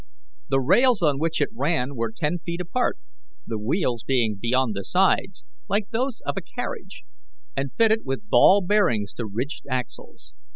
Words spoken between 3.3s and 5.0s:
the wheels being beyond the